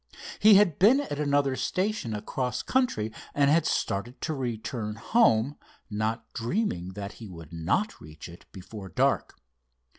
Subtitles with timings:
[0.39, 5.57] He had been at another station across country, and had started to return home,
[5.91, 9.35] not dreaming that he could not reach it before dark.